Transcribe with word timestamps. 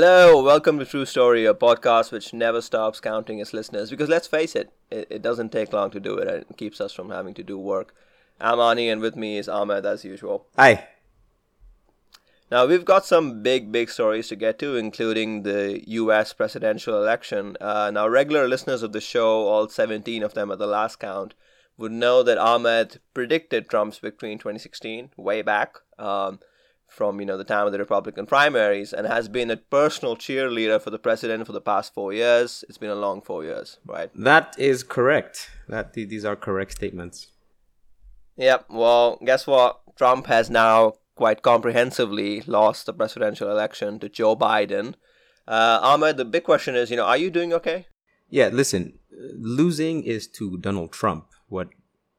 Hello, 0.00 0.40
welcome 0.40 0.78
to 0.78 0.84
True 0.84 1.04
Story, 1.04 1.44
a 1.44 1.52
podcast 1.52 2.12
which 2.12 2.32
never 2.32 2.62
stops 2.62 3.00
counting 3.00 3.40
its 3.40 3.52
listeners. 3.52 3.90
Because 3.90 4.08
let's 4.08 4.28
face 4.28 4.54
it, 4.54 4.70
it, 4.92 5.08
it 5.10 5.22
doesn't 5.22 5.50
take 5.50 5.72
long 5.72 5.90
to 5.90 5.98
do 5.98 6.16
it, 6.18 6.28
and 6.28 6.36
it 6.48 6.56
keeps 6.56 6.80
us 6.80 6.92
from 6.92 7.10
having 7.10 7.34
to 7.34 7.42
do 7.42 7.58
work. 7.58 7.92
I'm 8.40 8.60
Ani, 8.60 8.88
and 8.88 9.00
with 9.00 9.16
me 9.16 9.38
is 9.38 9.48
Ahmed 9.48 9.84
as 9.84 10.04
usual. 10.04 10.46
Hi. 10.56 10.86
Now, 12.48 12.64
we've 12.64 12.84
got 12.84 13.06
some 13.06 13.42
big, 13.42 13.72
big 13.72 13.90
stories 13.90 14.28
to 14.28 14.36
get 14.36 14.60
to, 14.60 14.76
including 14.76 15.42
the 15.42 15.82
US 15.88 16.32
presidential 16.32 16.96
election. 16.96 17.56
Uh, 17.60 17.90
now, 17.90 18.06
regular 18.06 18.46
listeners 18.46 18.84
of 18.84 18.92
the 18.92 19.00
show, 19.00 19.48
all 19.48 19.68
17 19.68 20.22
of 20.22 20.34
them 20.34 20.52
at 20.52 20.60
the 20.60 20.68
last 20.68 21.00
count, 21.00 21.34
would 21.76 21.90
know 21.90 22.22
that 22.22 22.38
Ahmed 22.38 23.00
predicted 23.14 23.68
Trump's 23.68 23.98
victory 23.98 24.30
in 24.30 24.38
2016, 24.38 25.10
way 25.16 25.42
back. 25.42 25.78
Um, 25.98 26.38
from 26.88 27.20
you 27.20 27.26
know 27.26 27.36
the 27.36 27.44
time 27.44 27.66
of 27.66 27.72
the 27.72 27.78
Republican 27.78 28.26
primaries 28.26 28.92
and 28.92 29.06
has 29.06 29.28
been 29.28 29.50
a 29.50 29.56
personal 29.56 30.16
cheerleader 30.16 30.80
for 30.80 30.90
the 30.90 30.98
president 30.98 31.46
for 31.46 31.52
the 31.52 31.60
past 31.60 31.94
four 31.94 32.12
years. 32.12 32.64
It's 32.68 32.78
been 32.78 32.90
a 32.90 32.94
long 32.94 33.20
four 33.20 33.44
years, 33.44 33.78
right? 33.86 34.10
That 34.14 34.54
is 34.58 34.82
correct. 34.82 35.50
That 35.68 35.92
these 35.92 36.24
are 36.24 36.36
correct 36.36 36.72
statements. 36.72 37.28
Yep. 38.36 38.66
Well, 38.70 39.18
guess 39.24 39.46
what? 39.46 39.80
Trump 39.96 40.26
has 40.26 40.48
now 40.48 40.94
quite 41.14 41.42
comprehensively 41.42 42.42
lost 42.46 42.86
the 42.86 42.92
presidential 42.92 43.50
election 43.50 43.98
to 44.00 44.08
Joe 44.08 44.36
Biden. 44.36 44.94
Uh, 45.46 45.80
Ahmed, 45.82 46.16
the 46.16 46.24
big 46.24 46.44
question 46.44 46.76
is, 46.76 46.90
you 46.90 46.96
know, 46.96 47.04
are 47.04 47.16
you 47.16 47.30
doing 47.30 47.52
okay? 47.52 47.86
Yeah. 48.30 48.48
Listen, 48.48 48.98
losing 49.10 50.04
is 50.04 50.28
to 50.28 50.56
Donald 50.58 50.92
Trump 50.92 51.26
what 51.48 51.68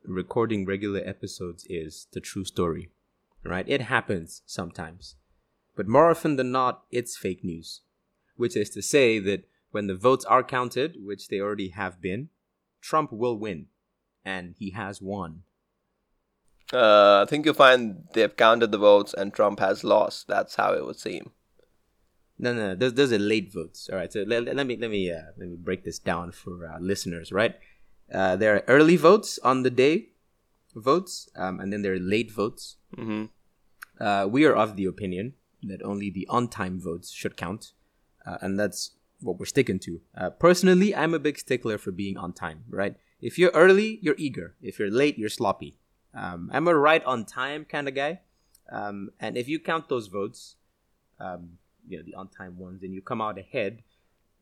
recording 0.03 0.65
regular 0.65 1.01
episodes 1.05 1.65
is 1.69 2.07
the 2.13 2.19
true 2.19 2.43
story 2.43 2.89
right? 3.43 3.65
It 3.67 3.81
happens 3.81 4.41
sometimes. 4.45 5.15
But 5.75 5.87
more 5.87 6.09
often 6.09 6.35
than 6.35 6.51
not, 6.51 6.83
it's 6.91 7.17
fake 7.17 7.43
news. 7.43 7.81
Which 8.35 8.55
is 8.55 8.69
to 8.71 8.81
say 8.81 9.19
that 9.19 9.47
when 9.71 9.87
the 9.87 9.95
votes 9.95 10.25
are 10.25 10.43
counted, 10.43 10.97
which 10.99 11.27
they 11.27 11.39
already 11.39 11.69
have 11.69 12.01
been, 12.01 12.29
Trump 12.81 13.11
will 13.11 13.37
win. 13.37 13.67
And 14.23 14.55
he 14.57 14.71
has 14.71 15.01
won. 15.01 15.43
Uh, 16.71 17.23
I 17.23 17.29
think 17.29 17.45
you'll 17.45 17.55
find 17.55 18.03
they've 18.13 18.35
counted 18.35 18.71
the 18.71 18.77
votes 18.77 19.13
and 19.13 19.33
Trump 19.33 19.59
has 19.59 19.83
lost. 19.83 20.27
That's 20.27 20.55
how 20.55 20.73
it 20.73 20.85
would 20.85 20.99
seem. 20.99 21.31
No, 22.37 22.53
no, 22.53 22.75
those, 22.75 22.93
those 22.93 23.11
are 23.11 23.19
late 23.19 23.51
votes. 23.51 23.89
All 23.91 23.97
right, 23.97 24.11
so 24.11 24.23
let, 24.25 24.43
let 24.55 24.65
me 24.65 24.77
let 24.77 24.89
me 24.89 25.11
uh, 25.11 25.23
let 25.37 25.49
me 25.49 25.57
break 25.57 25.83
this 25.83 25.99
down 25.99 26.31
for 26.31 26.65
uh, 26.65 26.79
listeners. 26.79 27.31
Right, 27.33 27.55
uh, 28.13 28.37
there 28.37 28.55
are 28.55 28.63
early 28.67 28.95
votes 28.95 29.39
on 29.43 29.63
the 29.63 29.69
day, 29.69 30.08
votes, 30.79 31.29
um, 31.35 31.59
and 31.59 31.71
then 31.71 31.81
there 31.81 31.93
are 31.93 31.99
late 31.99 32.31
votes. 32.31 32.77
Mm-hmm. 32.97 33.25
Uh, 34.03 34.25
we 34.27 34.45
are 34.45 34.55
of 34.55 34.75
the 34.75 34.85
opinion 34.85 35.33
that 35.63 35.81
only 35.83 36.09
the 36.09 36.25
on-time 36.29 36.79
votes 36.79 37.11
should 37.11 37.35
count, 37.35 37.73
uh, 38.25 38.37
and 38.41 38.59
that's 38.59 38.91
what 39.21 39.37
we're 39.37 39.45
sticking 39.45 39.79
to. 39.79 40.01
Uh, 40.15 40.29
personally, 40.29 40.95
I'm 40.95 41.13
a 41.13 41.19
big 41.19 41.37
stickler 41.37 41.77
for 41.77 41.91
being 41.91 42.17
on 42.17 42.33
time. 42.33 42.63
Right? 42.69 42.95
If 43.21 43.37
you're 43.37 43.51
early, 43.51 43.99
you're 44.01 44.15
eager. 44.17 44.55
If 44.61 44.79
you're 44.79 44.91
late, 44.91 45.17
you're 45.17 45.29
sloppy. 45.29 45.77
Um, 46.13 46.49
I'm 46.53 46.67
a 46.67 46.75
right 46.75 47.03
on 47.03 47.25
time 47.25 47.65
kind 47.65 47.87
of 47.87 47.95
guy, 47.95 48.21
um, 48.71 49.11
and 49.19 49.37
if 49.37 49.47
you 49.47 49.59
count 49.59 49.89
those 49.89 50.07
votes, 50.07 50.55
um, 51.19 51.59
you 51.87 51.97
know 51.97 52.03
the 52.03 52.15
on-time 52.15 52.57
ones, 52.57 52.83
and 52.83 52.93
you 52.93 53.01
come 53.01 53.21
out 53.21 53.37
ahead. 53.37 53.83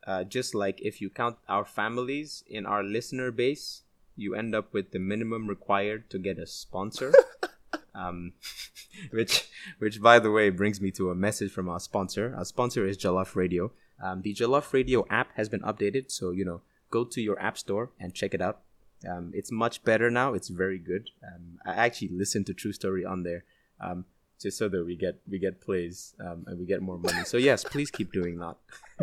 Uh, 0.06 0.24
just 0.24 0.56
like 0.56 0.80
if 0.82 1.02
you 1.02 1.10
count 1.10 1.36
our 1.50 1.66
families 1.66 2.42
in 2.48 2.66
our 2.66 2.82
listener 2.82 3.30
base, 3.30 3.82
you 4.17 4.35
end 4.35 4.53
up 4.53 4.73
with 4.73 4.91
the 4.91 5.00
minimum 5.00 5.47
required 5.47 6.09
to 6.09 6.19
get 6.19 6.39
a 6.39 6.45
sponsor. 6.47 7.13
um, 7.95 8.33
which, 9.11 9.50
which 9.79 10.01
by 10.01 10.19
the 10.19 10.31
way, 10.31 10.50
brings 10.50 10.81
me 10.81 10.91
to 10.91 11.09
a 11.11 11.16
message 11.16 11.51
from 11.51 11.69
our 11.69 11.79
sponsor. 11.79 12.33
Our 12.38 12.45
sponsor 12.45 12.85
is 12.85 12.97
Jollof 12.97 13.35
Radio. 13.35 13.72
Um, 14.03 14.22
the 14.22 14.33
Jollof 14.33 14.73
Radio 14.73 15.05
app 15.09 15.35
has 15.35 15.50
been 15.50 15.61
updated, 15.61 16.11
so 16.11 16.31
you 16.31 16.45
know, 16.45 16.61
go 16.91 17.03
to 17.05 17.22
your 17.22 17.39
app 17.41 17.57
store 17.57 17.91
and 18.00 18.13
check 18.13 18.33
it 18.33 18.41
out. 18.41 18.61
Um, 19.07 19.31
it's 19.33 19.51
much 19.51 19.83
better 19.83 20.09
now. 20.09 20.34
It's 20.34 20.49
very 20.49 20.79
good. 20.79 21.09
Um, 21.23 21.59
I 21.66 21.85
actually 21.85 22.09
listen 22.09 22.44
to 22.45 22.53
True 22.53 22.73
Story 22.73 23.05
on 23.05 23.23
there, 23.23 23.44
um, 23.79 24.05
just 24.40 24.58
so 24.58 24.70
that 24.70 24.86
we 24.86 24.96
get 24.96 25.20
we 25.28 25.40
get 25.40 25.62
plays 25.62 26.14
um, 26.20 26.46
and 26.48 26.59
we 26.59 26.66
get 26.66 26.81
more 26.81 26.98
money. 26.98 27.24
So 27.25 27.38
yes, 27.38 27.64
please 27.64 27.90
keep 27.90 28.12
doing 28.12 28.40
that. 28.40 28.56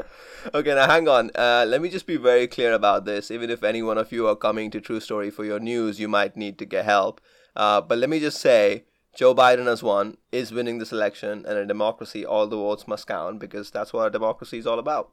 okay, 0.54 0.74
now 0.74 0.86
hang 0.86 1.08
on. 1.08 1.30
Uh, 1.34 1.64
let 1.66 1.80
me 1.80 1.88
just 1.88 2.06
be 2.06 2.16
very 2.16 2.46
clear 2.46 2.72
about 2.72 3.04
this. 3.04 3.30
Even 3.30 3.50
if 3.50 3.62
any 3.62 3.82
one 3.82 3.98
of 3.98 4.12
you 4.12 4.26
are 4.28 4.36
coming 4.36 4.70
to 4.70 4.80
True 4.80 5.00
Story 5.00 5.30
for 5.30 5.44
your 5.44 5.60
news, 5.60 5.98
you 5.98 6.08
might 6.08 6.36
need 6.36 6.58
to 6.58 6.64
get 6.64 6.84
help. 6.84 7.20
Uh, 7.56 7.80
but 7.80 7.98
let 7.98 8.10
me 8.10 8.20
just 8.20 8.40
say, 8.40 8.84
Joe 9.14 9.34
Biden 9.34 9.66
has 9.66 9.82
won, 9.82 10.16
is 10.32 10.52
winning 10.52 10.78
this 10.78 10.92
election, 10.92 11.44
and 11.46 11.56
in 11.56 11.64
a 11.64 11.66
democracy, 11.66 12.26
all 12.26 12.46
the 12.46 12.56
votes 12.56 12.88
must 12.88 13.06
count 13.06 13.38
because 13.38 13.70
that's 13.70 13.92
what 13.92 14.06
a 14.06 14.10
democracy 14.10 14.58
is 14.58 14.66
all 14.66 14.78
about. 14.78 15.12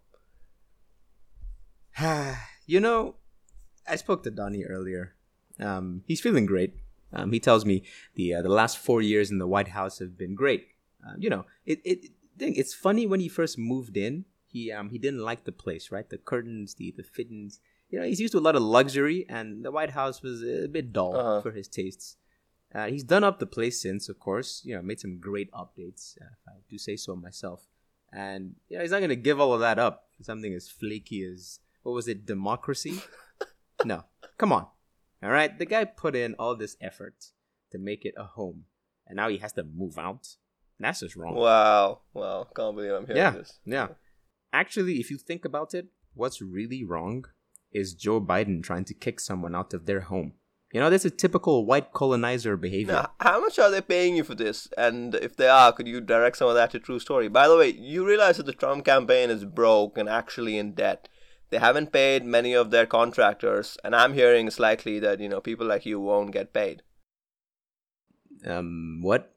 you 2.66 2.80
know, 2.80 3.16
I 3.88 3.96
spoke 3.96 4.24
to 4.24 4.32
Donnie 4.32 4.64
earlier. 4.64 5.16
Um, 5.60 6.04
he's 6.08 6.22
feeling 6.22 6.46
great. 6.46 6.74
Um, 7.14 7.32
he 7.32 7.40
tells 7.40 7.66
me 7.66 7.84
the 8.16 8.36
uh, 8.36 8.42
the 8.42 8.50
last 8.50 8.78
four 8.78 9.02
years 9.02 9.32
in 9.32 9.38
the 9.38 9.48
White 9.48 9.70
House 9.70 10.00
have 10.00 10.18
been 10.18 10.36
great. 10.36 10.68
Um, 11.06 11.16
you 11.20 11.30
know, 11.30 11.46
it 11.66 11.82
it 11.84 12.06
it's 12.40 12.74
funny 12.74 13.06
when 13.06 13.20
he 13.20 13.28
first 13.28 13.58
moved 13.58 13.98
in, 13.98 14.26
he 14.46 14.72
um 14.72 14.90
he 14.90 14.98
didn't 14.98 15.20
like 15.20 15.44
the 15.44 15.52
place, 15.52 15.92
right? 15.92 16.10
The 16.10 16.18
curtains, 16.18 16.76
the 16.76 16.94
the 16.96 17.04
fittings. 17.04 17.60
You 17.90 18.00
know, 18.00 18.06
he's 18.06 18.22
used 18.22 18.32
to 18.34 18.40
a 18.40 18.48
lot 18.48 18.56
of 18.56 18.62
luxury, 18.62 19.26
and 19.28 19.66
the 19.66 19.72
White 19.72 19.92
House 19.92 20.22
was 20.22 20.42
a 20.44 20.68
bit 20.68 20.94
dull 20.94 21.16
uh-huh. 21.16 21.42
for 21.42 21.52
his 21.52 21.68
tastes. 21.68 22.16
Uh, 22.74 22.86
he's 22.86 23.04
done 23.04 23.24
up 23.24 23.40
the 23.40 23.46
place 23.46 23.82
since, 23.82 24.08
of 24.08 24.18
course. 24.18 24.62
You 24.64 24.76
know, 24.76 24.82
made 24.82 25.02
some 25.02 25.20
great 25.20 25.52
updates. 25.52 26.16
Uh, 26.22 26.32
if 26.32 26.48
I 26.48 26.52
do 26.70 26.78
say 26.78 26.96
so 26.96 27.16
myself. 27.16 27.68
And 28.14 28.56
you 28.70 28.78
know, 28.78 28.82
he's 28.82 28.92
not 28.92 29.00
going 29.00 29.10
to 29.10 29.16
give 29.16 29.40
all 29.40 29.54
of 29.54 29.60
that 29.62 29.80
up 29.80 30.08
for 30.18 30.24
something 30.24 30.54
as 30.54 30.70
flaky 30.70 31.24
as 31.24 31.60
what 31.84 31.94
was 31.94 32.08
it, 32.08 32.26
democracy? 32.26 33.02
no, 33.86 34.04
come 34.38 34.52
on. 34.52 34.68
All 35.24 35.30
right, 35.30 35.58
the 35.58 35.66
guy 35.66 35.86
put 35.86 36.16
in 36.16 36.36
all 36.40 36.56
this 36.56 36.78
effort 36.82 37.26
to 37.72 37.78
make 37.78 38.06
it 38.06 38.16
a 38.18 38.24
home, 38.24 38.66
and 39.08 39.18
now 39.18 39.30
he 39.30 39.38
has 39.38 39.54
to 39.54 39.64
move 39.64 39.98
out. 39.98 40.28
That's 40.80 41.02
just 41.02 41.16
wrong. 41.16 41.36
Wow, 41.36 42.02
wow, 42.14 42.48
can't 42.56 42.76
believe 42.76 42.92
I'm 42.92 43.06
hearing 43.06 43.18
yeah, 43.18 43.32
this. 43.32 43.60
Yeah, 43.66 43.90
actually, 44.52 45.00
if 45.00 45.12
you 45.12 45.18
think 45.18 45.46
about 45.46 45.74
it, 45.76 45.88
what's 46.16 46.42
really 46.42 46.84
wrong 46.84 47.26
is 47.72 47.94
Joe 47.94 48.20
Biden 48.20 48.64
trying 48.64 48.86
to 48.86 48.94
kick 48.94 49.20
someone 49.20 49.56
out 49.56 49.74
of 49.74 49.86
their 49.86 50.02
home. 50.02 50.34
You 50.74 50.80
know, 50.80 50.90
that's 50.90 51.06
a 51.06 51.10
typical 51.10 51.66
white 51.66 51.92
colonizer 51.92 52.56
behavior. 52.56 52.94
Now, 52.94 53.12
how 53.20 53.42
much 53.42 53.60
are 53.60 53.70
they 53.70 53.82
paying 53.82 54.16
you 54.16 54.24
for 54.24 54.36
this? 54.36 54.70
And 54.78 55.14
if 55.16 55.36
they 55.36 55.48
are, 55.48 55.74
could 55.74 55.88
you 55.88 56.00
direct 56.00 56.38
some 56.38 56.48
of 56.48 56.56
that 56.56 56.72
to 56.72 56.80
True 56.80 57.00
Story? 57.00 57.28
By 57.28 57.48
the 57.50 57.58
way, 57.58 57.70
you 57.70 58.06
realize 58.08 58.38
that 58.38 58.46
the 58.46 58.54
Trump 58.54 58.86
campaign 58.86 59.30
is 59.30 59.44
broke 59.44 59.98
and 59.98 60.08
actually 60.08 60.58
in 60.58 60.72
debt. 60.74 61.10
They 61.52 61.60
haven't 61.60 61.92
paid 61.92 62.26
many 62.26 62.54
of 62.54 62.72
their 62.72 62.86
contractors, 62.86 63.78
and 63.84 63.96
I'm 63.96 64.14
hearing 64.14 64.48
it's 64.48 64.60
likely 64.60 65.00
that 65.00 65.20
you 65.20 65.30
know 65.30 65.42
people 65.42 65.68
like 65.68 65.86
you 65.86 66.00
won't 66.00 66.32
get 66.32 66.54
paid. 66.54 66.82
Um, 68.46 69.02
what? 69.02 69.34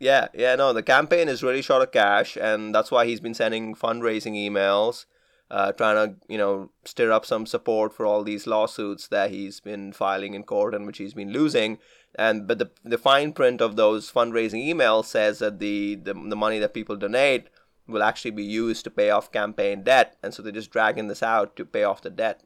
Yeah, 0.00 0.28
yeah, 0.34 0.56
no, 0.56 0.72
the 0.72 0.82
campaign 0.82 1.28
is 1.28 1.42
really 1.42 1.62
short 1.62 1.82
of 1.82 1.92
cash, 1.92 2.36
and 2.36 2.74
that's 2.74 2.90
why 2.90 3.06
he's 3.06 3.20
been 3.20 3.34
sending 3.34 3.74
fundraising 3.76 4.34
emails 4.34 5.04
uh, 5.50 5.72
trying 5.72 5.96
to 5.96 6.16
you 6.28 6.38
know 6.38 6.70
stir 6.84 7.12
up 7.12 7.24
some 7.24 7.46
support 7.46 7.92
for 7.92 8.06
all 8.06 8.24
these 8.24 8.46
lawsuits 8.46 9.08
that 9.08 9.30
he's 9.30 9.60
been 9.60 9.92
filing 9.92 10.34
in 10.34 10.42
court 10.42 10.74
and 10.74 10.86
which 10.86 10.98
he's 10.98 11.14
been 11.14 11.32
losing. 11.32 11.78
And 12.16 12.46
but 12.46 12.58
the 12.58 12.70
the 12.84 12.98
fine 12.98 13.32
print 13.32 13.60
of 13.60 13.76
those 13.76 14.10
fundraising 14.10 14.66
emails 14.66 15.06
says 15.06 15.38
that 15.40 15.58
the, 15.58 15.96
the 15.96 16.14
the 16.14 16.36
money 16.36 16.58
that 16.58 16.74
people 16.74 16.96
donate 16.96 17.48
will 17.86 18.02
actually 18.02 18.30
be 18.30 18.44
used 18.44 18.84
to 18.84 18.90
pay 18.90 19.10
off 19.10 19.32
campaign 19.32 19.82
debt, 19.82 20.16
and 20.22 20.32
so 20.32 20.42
they're 20.42 20.52
just 20.52 20.70
dragging 20.70 21.08
this 21.08 21.22
out 21.22 21.56
to 21.56 21.64
pay 21.64 21.84
off 21.84 22.02
the 22.02 22.10
debt. 22.10 22.42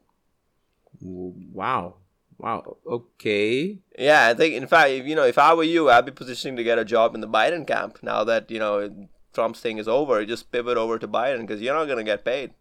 Wow. 1.01 1.95
Wow. 2.37 2.77
Okay. 2.87 3.79
Yeah, 3.97 4.27
I 4.27 4.33
think 4.33 4.55
in 4.55 4.67
fact, 4.67 4.91
if, 4.91 5.05
you 5.05 5.15
know, 5.15 5.25
if 5.25 5.37
I 5.37 5.53
were 5.53 5.63
you, 5.63 5.89
I'd 5.89 6.05
be 6.05 6.11
positioning 6.11 6.55
to 6.55 6.63
get 6.63 6.79
a 6.79 6.85
job 6.85 7.13
in 7.13 7.21
the 7.21 7.27
Biden 7.27 7.67
camp 7.67 7.99
now 8.01 8.23
that 8.23 8.49
you 8.49 8.59
know 8.59 9.09
Trump's 9.33 9.59
thing 9.59 9.77
is 9.77 9.87
over. 9.87 10.25
Just 10.25 10.51
pivot 10.51 10.77
over 10.77 10.97
to 10.97 11.07
Biden 11.07 11.41
because 11.41 11.61
you're 11.61 11.75
not 11.75 11.87
gonna 11.87 12.03
get 12.03 12.23
paid 12.23 12.53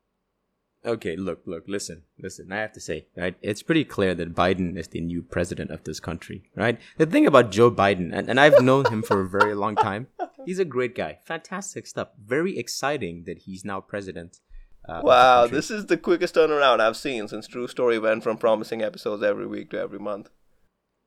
okay, 0.85 1.17
look, 1.17 1.43
look, 1.47 1.65
listen, 1.67 2.03
listen. 2.19 2.53
I 2.53 2.57
have 2.59 2.73
to 2.73 2.81
say, 2.81 3.07
right? 3.17 3.37
It's 3.43 3.63
pretty 3.63 3.85
clear 3.85 4.15
that 4.15 4.35
Biden 4.35 4.77
is 4.77 4.89
the 4.89 5.01
new 5.01 5.23
president 5.23 5.71
of 5.71 5.85
this 5.85 6.01
country, 6.01 6.45
right? 6.55 6.79
The 6.97 7.07
thing 7.07 7.27
about 7.27 7.51
Joe 7.51 7.71
Biden, 7.71 8.11
and, 8.13 8.29
and 8.29 8.41
I've 8.41 8.63
known 8.63 8.87
him 8.87 9.03
for 9.03 9.21
a 9.21 9.29
very 9.29 9.55
long 9.55 9.77
time, 9.77 10.09
he's 10.49 10.59
a 10.59 10.65
great 10.65 10.95
guy. 10.95 11.19
Fantastic 11.25 11.87
stuff. 11.87 12.09
Very 12.19 12.59
exciting 12.59 13.25
that 13.27 13.41
he's 13.41 13.67
now 13.67 13.81
president. 13.83 14.41
Uh, 14.89 15.03
wow, 15.05 15.47
this 15.47 15.71
is 15.71 15.87
the 15.87 15.99
quickest 15.99 16.37
turnaround 16.37 16.81
I've 16.81 16.97
seen 16.97 17.29
since 17.29 17.47
True 17.47 17.69
Story 17.69 17.99
went 17.99 18.23
from 18.23 18.39
promising 18.39 18.81
episodes 18.81 19.23
every 19.23 19.47
week 19.47 19.71
to 19.71 19.79
every 19.79 19.99
month. 19.99 20.31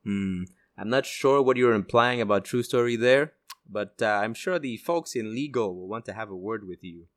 Hmm. 0.05 0.43
I'm 0.77 0.89
not 0.89 1.07
sure 1.07 1.41
what 1.41 1.57
you're 1.57 1.73
implying 1.73 2.21
about 2.21 2.45
True 2.45 2.61
Story 2.61 2.95
there, 2.95 3.33
but 3.67 3.95
uh, 3.99 4.21
I'm 4.23 4.35
sure 4.35 4.59
the 4.59 4.77
folks 4.77 5.15
in 5.15 5.33
legal 5.33 5.75
will 5.75 5.87
want 5.87 6.05
to 6.05 6.13
have 6.13 6.29
a 6.29 6.35
word 6.35 6.67
with 6.67 6.83
you 6.83 7.07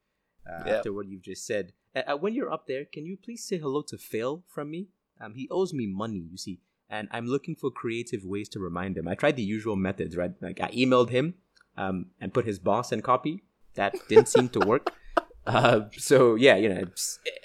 uh, 0.49 0.67
after 0.67 0.95
what 0.95 1.07
you've 1.07 1.23
just 1.23 1.47
said. 1.47 1.73
Uh, 1.95 2.17
when 2.17 2.33
you're 2.35 2.53
up 2.53 2.67
there, 2.67 2.87
can 2.87 3.05
you 3.05 3.19
please 3.23 3.45
say 3.45 3.59
hello 3.59 3.83
to 3.89 3.99
Phil 3.99 4.45
from 4.49 4.71
me? 4.71 4.89
Um, 5.21 5.35
he 5.35 5.47
owes 5.51 5.75
me 5.75 5.87
money, 5.87 6.27
you 6.31 6.39
see, 6.39 6.61
and 6.89 7.07
I'm 7.11 7.27
looking 7.27 7.55
for 7.55 7.71
creative 7.71 8.25
ways 8.25 8.49
to 8.51 8.61
remind 8.61 8.97
him. 8.97 9.09
I 9.09 9.15
tried 9.15 9.37
the 9.37 9.43
usual 9.43 9.77
methods, 9.77 10.17
right? 10.17 10.33
Like 10.41 10.61
I 10.63 10.71
emailed 10.71 11.11
him 11.11 11.35
um, 11.77 12.07
and 12.21 12.33
put 12.33 12.45
his 12.47 12.59
boss 12.59 12.93
in 12.93 13.01
copy. 13.03 13.43
That 13.75 13.95
didn't 14.09 14.29
seem 14.29 14.49
to 14.51 14.61
work. 14.61 14.93
Uh, 15.47 15.91
so 15.99 16.37
yeah, 16.37 16.57
you 16.57 16.71
know, 16.71 16.85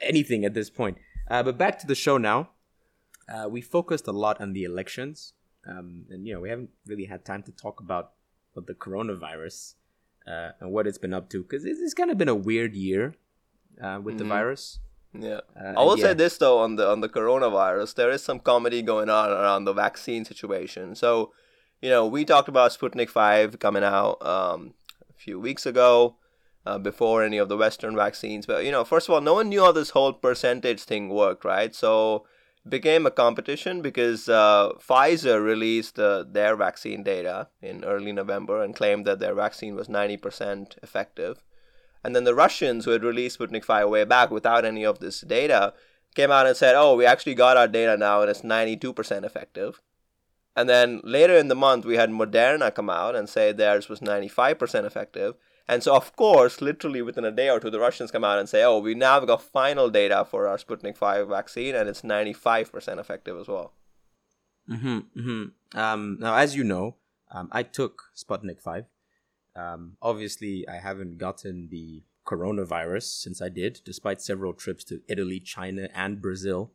anything 0.02 0.46
at 0.46 0.54
this 0.54 0.70
point. 0.70 0.98
Uh, 1.30 1.44
but 1.44 1.58
back 1.58 1.78
to 1.80 1.86
the 1.86 1.96
show 1.96 2.18
now. 2.18 2.50
Uh, 3.28 3.50
we 3.50 3.60
focused 3.60 4.08
a 4.08 4.12
lot 4.14 4.40
on 4.40 4.54
the 4.54 4.64
elections, 4.64 5.34
um, 5.68 6.06
and 6.10 6.26
you 6.26 6.34
know, 6.34 6.40
we 6.40 6.48
haven't 6.50 6.70
really 6.88 7.06
had 7.06 7.26
time 7.26 7.44
to 7.44 7.52
talk 7.52 7.82
about, 7.82 8.14
about 8.56 8.68
the 8.68 8.74
coronavirus 8.74 9.76
uh, 10.26 10.52
and 10.62 10.72
what 10.72 10.88
it's 10.88 10.98
been 10.98 11.14
up 11.14 11.30
to 11.30 11.44
because 11.44 11.66
it's, 11.66 11.82
it's 11.82 11.94
kind 11.94 12.10
of 12.10 12.18
been 12.18 12.30
a 12.30 12.36
weird 12.36 12.74
year 12.74 13.16
uh, 13.84 14.00
with 14.02 14.18
the 14.18 14.24
Mhm. 14.24 14.30
virus. 14.30 14.80
Yeah. 15.14 15.42
Uh, 15.60 15.74
I 15.78 15.84
will 15.84 15.98
yeah. 16.00 16.06
say 16.06 16.14
this 16.14 16.38
though 16.38 16.60
on 16.60 16.78
the 16.78 16.88
on 16.90 17.02
the 17.02 17.10
coronavirus, 17.10 17.96
there 17.96 18.12
is 18.12 18.24
some 18.24 18.40
comedy 18.40 18.82
going 18.82 19.10
on 19.10 19.30
around 19.30 19.66
the 19.66 19.74
vaccine 19.74 20.24
situation. 20.24 20.96
So, 20.96 21.34
you 21.82 21.90
know, 21.90 22.06
we 22.06 22.26
talked 22.26 22.50
about 22.50 22.72
Sputnik 22.72 23.10
Five 23.10 23.60
coming 23.60 23.84
out 23.84 24.26
um, 24.26 24.74
a 25.10 25.14
few 25.14 25.40
weeks 25.40 25.66
ago, 25.66 26.16
uh, 26.66 26.78
before 26.78 27.24
any 27.24 27.38
of 27.38 27.50
the 27.50 27.58
Western 27.58 27.96
vaccines. 27.96 28.46
But 28.46 28.66
you 28.66 28.72
know, 28.72 28.84
first 28.84 29.08
of 29.08 29.14
all, 29.14 29.22
no 29.22 29.36
one 29.36 29.50
knew 29.50 29.64
how 29.64 29.72
this 29.72 29.92
whole 29.92 30.14
percentage 30.14 30.84
thing 30.84 31.10
worked, 31.10 31.46
right? 31.46 31.74
So, 31.74 32.26
it 32.66 32.70
became 32.70 33.06
a 33.06 33.12
competition 33.12 33.82
because 33.82 34.28
uh, 34.28 34.74
Pfizer 34.80 35.44
released 35.44 35.98
uh, 35.98 36.26
their 36.30 36.56
vaccine 36.56 37.04
data 37.04 37.48
in 37.62 37.86
early 37.86 38.12
November 38.12 38.62
and 38.62 38.76
claimed 38.76 39.06
that 39.08 39.20
their 39.20 39.34
vaccine 39.34 39.76
was 39.76 39.90
ninety 39.90 40.18
percent 40.18 40.76
effective. 40.84 41.44
And 42.04 42.16
then 42.16 42.24
the 42.24 42.36
Russians, 42.36 42.86
who 42.86 42.92
had 42.92 43.04
released 43.04 43.40
Sputnik 43.40 43.66
5 43.66 43.90
way 43.90 44.06
back 44.06 44.32
without 44.32 44.64
any 44.64 44.86
of 44.86 45.00
this 45.00 45.20
data, 45.22 45.74
came 46.16 46.32
out 46.32 46.48
and 46.48 46.56
said, 46.56 46.76
oh, 46.76 46.96
we 46.96 47.06
actually 47.06 47.36
got 47.36 47.58
our 47.58 47.68
data 47.68 47.98
now 47.98 48.22
and 48.22 48.30
it's 48.30 48.42
92% 48.42 49.26
effective. 49.26 49.82
And 50.60 50.68
then 50.68 51.00
later 51.06 51.38
in 51.38 51.48
the 51.48 51.56
month, 51.56 51.86
we 51.86 51.96
had 51.96 52.10
Moderna 52.10 52.76
come 52.76 52.90
out 52.90 53.16
and 53.16 53.30
say 53.30 53.54
theirs 53.54 53.88
was 53.88 54.02
95% 54.02 54.84
effective. 54.84 55.36
And 55.70 55.82
so, 55.82 55.96
of 55.96 56.14
course, 56.18 56.60
literally 56.60 57.02
within 57.02 57.24
a 57.24 57.32
day 57.32 57.50
or 57.50 57.62
two, 57.62 57.70
the 57.70 57.80
Russians 57.80 58.12
come 58.12 58.26
out 58.26 58.40
and 58.40 58.50
say, 58.50 58.62
oh, 58.66 58.80
we 58.80 58.94
now 58.94 59.14
have 59.14 59.26
got 59.26 59.42
final 59.42 59.90
data 59.90 60.26
for 60.30 60.50
our 60.50 60.58
Sputnik 60.58 60.98
5 60.98 61.30
vaccine 61.30 61.76
and 61.76 61.88
it's 61.88 62.02
95% 62.02 63.00
effective 63.00 63.40
as 63.40 63.48
well. 63.48 63.72
Mm-hmm, 64.70 64.98
mm-hmm. 65.18 65.80
Um, 65.80 66.18
now, 66.20 66.36
as 66.36 66.58
you 66.58 66.66
know, 66.66 66.98
um, 67.32 67.48
I 67.54 67.64
took 67.64 68.10
Sputnik 68.14 68.60
5. 68.60 68.84
Um, 69.56 69.96
obviously, 70.02 70.68
I 70.68 70.76
haven't 70.76 71.20
gotten 71.20 71.70
the 71.72 72.04
coronavirus 72.28 73.04
since 73.22 73.42
I 73.42 73.48
did, 73.48 73.80
despite 73.86 74.22
several 74.22 74.52
trips 74.52 74.84
to 74.86 75.00
Italy, 75.08 75.40
China, 75.40 75.88
and 75.96 76.22
Brazil. 76.22 76.74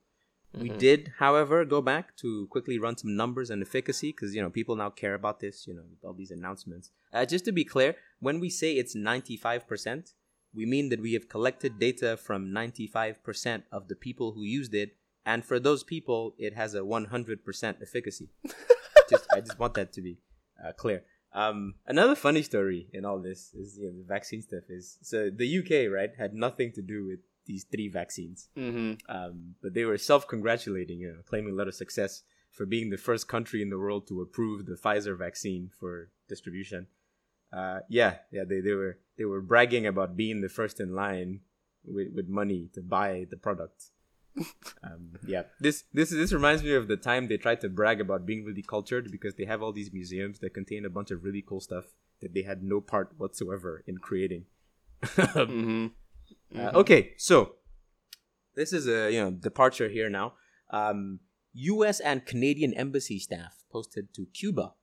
We 0.58 0.68
did, 0.68 1.12
however, 1.18 1.64
go 1.64 1.82
back 1.82 2.16
to 2.18 2.46
quickly 2.48 2.78
run 2.78 2.96
some 2.96 3.16
numbers 3.16 3.50
and 3.50 3.62
efficacy 3.62 4.12
because, 4.12 4.34
you 4.34 4.42
know, 4.42 4.50
people 4.50 4.76
now 4.76 4.90
care 4.90 5.14
about 5.14 5.40
this, 5.40 5.66
you 5.66 5.74
know, 5.74 5.82
with 5.88 6.04
all 6.04 6.14
these 6.14 6.30
announcements. 6.30 6.90
Uh, 7.12 7.24
just 7.24 7.44
to 7.46 7.52
be 7.52 7.64
clear, 7.64 7.96
when 8.20 8.40
we 8.40 8.48
say 8.48 8.74
it's 8.74 8.96
95%, 8.96 10.12
we 10.54 10.64
mean 10.64 10.88
that 10.90 11.00
we 11.00 11.14
have 11.14 11.28
collected 11.28 11.78
data 11.78 12.16
from 12.16 12.48
95% 12.48 13.64
of 13.72 13.88
the 13.88 13.96
people 13.96 14.32
who 14.32 14.42
used 14.42 14.74
it, 14.74 14.96
and 15.26 15.44
for 15.44 15.58
those 15.58 15.82
people, 15.82 16.34
it 16.38 16.54
has 16.54 16.74
a 16.74 16.80
100% 16.80 17.82
efficacy. 17.82 18.28
just, 19.10 19.26
I 19.32 19.40
just 19.40 19.58
want 19.58 19.74
that 19.74 19.92
to 19.94 20.02
be 20.02 20.18
uh, 20.64 20.72
clear. 20.72 21.02
Um, 21.32 21.74
another 21.86 22.14
funny 22.14 22.42
story 22.42 22.88
in 22.92 23.04
all 23.04 23.20
this 23.20 23.52
is 23.54 23.76
you 23.76 23.86
know, 23.90 23.98
the 23.98 24.04
vaccine 24.06 24.40
stuff 24.40 24.62
is 24.68 24.98
so 25.02 25.30
the 25.30 25.58
UK 25.58 25.92
right 25.92 26.10
had 26.16 26.32
nothing 26.32 26.70
to 26.74 26.82
do 26.82 27.04
with 27.04 27.18
these 27.46 27.64
three 27.64 27.88
vaccines, 27.88 28.48
Mm-hmm. 28.56 28.94
um, 29.14 29.54
but 29.62 29.74
they 29.74 29.84
were 29.84 29.98
self-congratulating, 29.98 30.98
you 31.00 31.08
know, 31.08 31.22
claiming 31.26 31.52
a 31.52 31.56
lot 31.56 31.68
of 31.68 31.74
success 31.74 32.22
for 32.50 32.66
being 32.66 32.90
the 32.90 32.96
first 32.96 33.28
country 33.28 33.60
in 33.62 33.70
the 33.70 33.78
world 33.78 34.06
to 34.08 34.20
approve 34.22 34.66
the 34.66 34.74
Pfizer 34.76 35.18
vaccine 35.18 35.70
for 35.78 36.10
distribution. 36.28 36.86
Uh, 37.52 37.80
yeah, 37.88 38.16
yeah, 38.32 38.44
they, 38.44 38.60
they 38.60 38.72
were 38.72 38.98
they 39.18 39.24
were 39.24 39.40
bragging 39.40 39.86
about 39.86 40.16
being 40.16 40.40
the 40.40 40.48
first 40.48 40.80
in 40.80 40.94
line 40.94 41.40
with, 41.84 42.08
with 42.14 42.28
money 42.28 42.68
to 42.74 42.80
buy 42.80 43.26
the 43.30 43.36
product. 43.36 43.90
um, 44.82 45.12
yeah, 45.26 45.42
this 45.60 45.84
this 45.92 46.10
this 46.10 46.32
reminds 46.32 46.62
me 46.62 46.74
of 46.74 46.88
the 46.88 46.96
time 46.96 47.28
they 47.28 47.36
tried 47.36 47.60
to 47.60 47.68
brag 47.68 48.00
about 48.00 48.26
being 48.26 48.44
really 48.44 48.62
cultured 48.62 49.10
because 49.12 49.34
they 49.34 49.44
have 49.44 49.62
all 49.62 49.72
these 49.72 49.92
museums 49.92 50.40
that 50.40 50.54
contain 50.54 50.84
a 50.84 50.90
bunch 50.90 51.10
of 51.12 51.22
really 51.22 51.42
cool 51.46 51.60
stuff 51.60 51.84
that 52.20 52.34
they 52.34 52.42
had 52.42 52.62
no 52.62 52.80
part 52.80 53.12
whatsoever 53.18 53.82
in 53.86 53.98
creating. 53.98 54.46
Mm-hmm. 55.04 55.86
Uh, 56.56 56.70
okay, 56.74 57.14
so 57.16 57.56
this 58.54 58.72
is 58.72 58.86
a 58.86 59.10
you 59.12 59.20
know 59.20 59.30
departure 59.30 59.88
here 59.88 60.08
now. 60.08 60.34
Um, 60.70 61.20
U.S. 61.52 62.00
and 62.00 62.24
Canadian 62.26 62.74
embassy 62.74 63.18
staff 63.18 63.64
posted 63.70 64.12
to 64.14 64.26
Cuba 64.26 64.74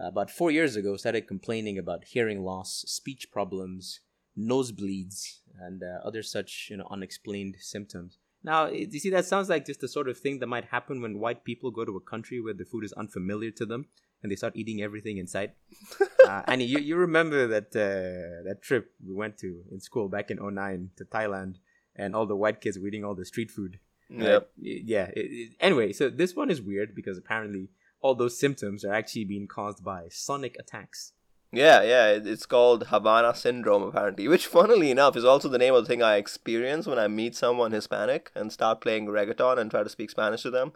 uh, 0.00 0.08
about 0.08 0.30
four 0.30 0.50
years 0.50 0.76
ago 0.76 0.96
started 0.96 1.26
complaining 1.26 1.78
about 1.78 2.04
hearing 2.04 2.42
loss, 2.42 2.84
speech 2.86 3.28
problems, 3.30 4.00
nosebleeds, 4.38 5.40
and 5.58 5.82
uh, 5.82 6.06
other 6.06 6.22
such 6.22 6.68
you 6.70 6.76
know 6.76 6.86
unexplained 6.90 7.56
symptoms. 7.60 8.18
Now, 8.42 8.66
you 8.66 9.00
see, 9.00 9.10
that 9.10 9.24
sounds 9.24 9.48
like 9.48 9.66
just 9.66 9.80
the 9.80 9.88
sort 9.88 10.08
of 10.08 10.18
thing 10.18 10.38
that 10.38 10.46
might 10.46 10.66
happen 10.66 11.02
when 11.02 11.18
white 11.18 11.44
people 11.44 11.72
go 11.72 11.84
to 11.84 11.96
a 11.96 12.00
country 12.00 12.40
where 12.40 12.54
the 12.54 12.64
food 12.64 12.84
is 12.84 12.92
unfamiliar 12.92 13.50
to 13.52 13.66
them 13.66 13.86
and 14.22 14.30
they 14.32 14.36
start 14.36 14.54
eating 14.56 14.82
everything 14.82 15.18
in 15.18 15.26
sight. 15.26 15.52
uh, 16.26 16.42
and 16.46 16.62
you, 16.62 16.78
you 16.78 16.96
remember 16.96 17.46
that 17.46 17.68
uh, 17.76 18.42
that 18.48 18.58
trip 18.62 18.92
we 19.06 19.14
went 19.14 19.38
to 19.38 19.62
in 19.70 19.80
school 19.80 20.08
back 20.08 20.30
in 20.30 20.38
09 20.40 20.90
to 20.96 21.04
Thailand, 21.04 21.56
and 21.94 22.14
all 22.16 22.26
the 22.26 22.36
white 22.36 22.60
kids 22.60 22.78
were 22.78 22.88
eating 22.88 23.04
all 23.04 23.14
the 23.14 23.24
street 23.24 23.50
food. 23.50 23.78
Yep. 24.08 24.42
Uh, 24.42 24.46
yeah. 24.56 25.06
it- 25.16 25.30
it- 25.32 25.52
anyway, 25.60 25.92
so 25.92 26.08
this 26.08 26.34
one 26.36 26.50
is 26.50 26.62
weird 26.62 26.94
because 26.94 27.18
apparently 27.18 27.70
all 28.00 28.14
those 28.14 28.38
symptoms 28.38 28.84
are 28.84 28.92
actually 28.92 29.24
being 29.24 29.46
caused 29.48 29.82
by 29.82 30.06
sonic 30.10 30.56
attacks. 30.58 31.12
Yeah, 31.52 31.82
yeah, 31.82 32.08
it's 32.10 32.44
called 32.46 32.88
Havana 32.88 33.34
syndrome 33.34 33.82
apparently, 33.84 34.28
which 34.32 34.46
funnily 34.46 34.90
enough 34.90 35.16
is 35.16 35.24
also 35.24 35.48
the 35.48 35.58
name 35.58 35.74
of 35.74 35.84
the 35.84 35.88
thing 35.88 36.02
I 36.02 36.16
experience 36.16 36.86
when 36.86 36.98
I 36.98 37.08
meet 37.08 37.34
someone 37.34 37.72
Hispanic 37.72 38.30
and 38.34 38.52
start 38.52 38.80
playing 38.80 39.06
reggaeton 39.06 39.58
and 39.58 39.70
try 39.70 39.82
to 39.82 39.88
speak 39.88 40.10
Spanish 40.10 40.42
to 40.42 40.50
them. 40.50 40.72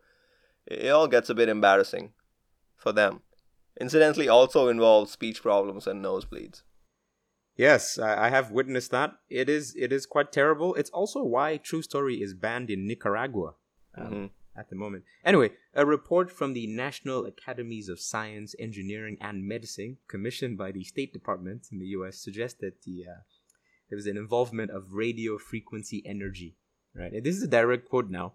It 0.66 0.88
all 0.90 1.08
gets 1.08 1.28
a 1.30 1.34
bit 1.34 1.48
embarrassing 1.48 2.12
for 2.76 2.92
them. 2.92 3.20
Incidentally, 3.80 4.28
also 4.28 4.68
involves 4.68 5.12
speech 5.12 5.42
problems 5.42 5.86
and 5.86 6.04
nosebleeds. 6.04 6.62
Yes, 7.56 7.98
I, 7.98 8.30
have 8.30 8.50
witnessed 8.50 8.90
that. 8.92 9.14
It 9.28 9.50
is 9.50 9.74
it 9.76 9.92
is 9.92 10.06
quite 10.06 10.32
terrible. 10.32 10.74
It's 10.76 10.90
also 10.90 11.22
why 11.22 11.58
True 11.58 11.82
Story 11.82 12.22
is 12.22 12.32
banned 12.32 12.70
in 12.70 12.86
Nicaragua. 12.86 13.54
um, 13.96 14.12
Mhm. 14.12 14.30
at 14.56 14.70
the 14.70 14.76
moment. 14.76 15.04
Anyway, 15.24 15.50
a 15.74 15.84
report 15.84 16.30
from 16.30 16.52
the 16.52 16.66
National 16.68 17.26
Academies 17.26 17.88
of 17.88 17.98
Science, 17.98 18.54
Engineering, 18.58 19.16
and 19.20 19.44
Medicine, 19.44 19.98
commissioned 20.06 20.56
by 20.56 20.70
the 20.70 20.84
State 20.84 21.12
Department 21.12 21.66
in 21.72 21.78
the 21.80 21.86
U.S., 21.98 22.18
suggests 22.18 22.60
that 22.60 22.82
the 22.82 23.04
uh, 23.06 23.20
there 23.88 23.96
was 23.96 24.06
an 24.06 24.16
involvement 24.16 24.70
of 24.70 24.94
radio 24.94 25.38
frequency 25.38 26.02
energy. 26.06 26.56
Right, 26.94 27.12
and 27.12 27.24
this 27.24 27.36
is 27.36 27.42
a 27.42 27.48
direct 27.48 27.88
quote 27.88 28.10
now. 28.10 28.34